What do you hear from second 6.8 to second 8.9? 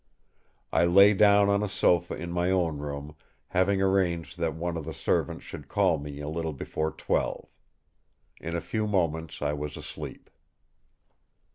twelve. In a few